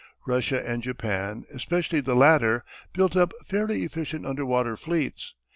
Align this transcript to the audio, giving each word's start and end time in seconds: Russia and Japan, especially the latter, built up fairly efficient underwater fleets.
Russia 0.25 0.67
and 0.67 0.81
Japan, 0.81 1.43
especially 1.53 1.99
the 1.99 2.15
latter, 2.15 2.65
built 2.91 3.15
up 3.15 3.33
fairly 3.45 3.83
efficient 3.83 4.25
underwater 4.25 4.75
fleets. 4.75 5.35